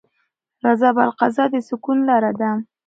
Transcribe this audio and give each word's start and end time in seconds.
رضا 0.65 0.89
بالقضا 0.95 1.45
د 1.53 1.55
سکون 1.67 1.97
لاره 2.09 2.31
ده. 2.39 2.51